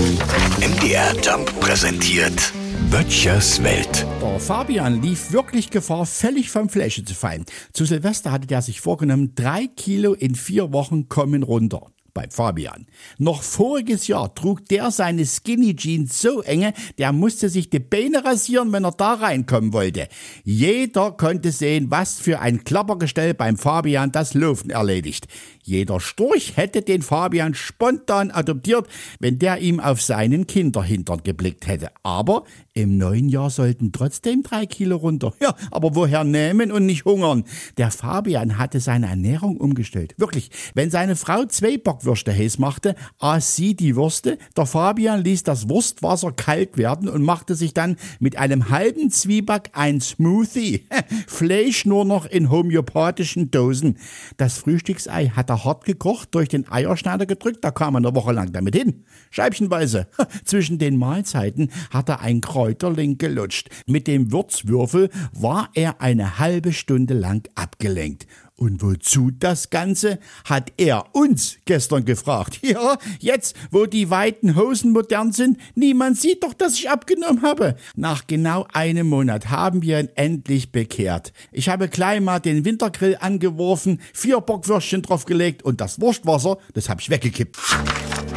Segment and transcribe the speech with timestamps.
[0.00, 2.54] MDR Jump präsentiert
[2.90, 4.06] Böttchers Welt.
[4.22, 7.44] Der Fabian lief wirklich Gefahr, völlig vom Fläche zu fallen.
[7.74, 12.86] Zu Silvester hatte der sich vorgenommen, drei Kilo in vier Wochen kommen runter bei Fabian.
[13.18, 18.24] Noch voriges Jahr trug der seine Skinny Jeans so enge, der musste sich die Beine
[18.24, 20.08] rasieren, wenn er da reinkommen wollte.
[20.44, 25.26] Jeder konnte sehen, was für ein Klappergestell beim Fabian das Laufen erledigt.
[25.62, 28.88] Jeder Storch hätte den Fabian spontan adoptiert,
[29.20, 31.90] wenn der ihm auf seinen Kinderhintern geblickt hätte.
[32.02, 35.32] Aber im neuen Jahr sollten trotzdem drei Kilo runter.
[35.40, 37.44] Ja, aber woher nehmen und nicht hungern?
[37.76, 40.14] Der Fabian hatte seine Ernährung umgestellt.
[40.16, 45.42] Wirklich, wenn seine Frau zwei Bockwürste heiß machte, aß sie die Würste, der Fabian ließ
[45.42, 50.86] das Wurstwasser kalt werden und machte sich dann mit einem halben Zwieback ein Smoothie.
[51.26, 53.98] Fleisch nur noch in homöopathischen Dosen.
[54.38, 58.32] Das Frühstücksei hat er hart gekocht, durch den Eierschneider gedrückt, da kam er eine Woche
[58.32, 59.04] lang damit hin.
[59.30, 60.06] Scheibchenweise.
[60.44, 63.68] Zwischen den Mahlzeiten hat er ein Kräuterling gelutscht.
[63.86, 68.26] Mit dem Würzwürfel war er eine halbe Stunde lang abgelenkt.
[68.60, 72.60] Und wozu das Ganze, hat er uns gestern gefragt.
[72.70, 77.74] Ja, jetzt, wo die weiten Hosen modern sind, niemand sieht doch, dass ich abgenommen habe.
[77.96, 81.32] Nach genau einem Monat haben wir ihn endlich bekehrt.
[81.50, 87.00] Ich habe gleich mal den Wintergrill angeworfen, vier Bockwürstchen draufgelegt und das Wurstwasser, das habe
[87.00, 87.58] ich weggekippt.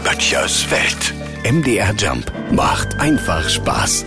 [0.04, 1.14] Böttchers Welt.
[1.44, 4.06] MDR Jump macht einfach Spaß.